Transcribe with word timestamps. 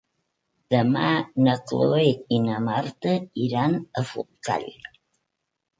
Demà 0.75 1.09
na 1.47 1.53
Cloè 1.73 2.07
i 2.39 2.41
na 2.49 2.57
Marta 2.71 3.15
iran 3.47 3.79
a 4.01 4.05
Forcall. 4.15 4.71